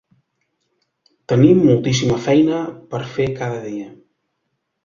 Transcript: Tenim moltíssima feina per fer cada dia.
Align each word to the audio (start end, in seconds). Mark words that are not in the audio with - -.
Tenim 1.33 1.61
moltíssima 1.67 2.17
feina 2.25 2.65
per 2.95 3.05
fer 3.13 3.31
cada 3.43 3.63
dia. 3.71 3.89